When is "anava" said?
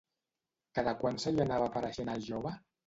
1.47-1.71